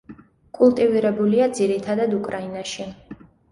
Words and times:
კულტივირებულია 0.59 1.51
ძირითადად 1.61 2.19
უკრაინაში. 2.23 2.91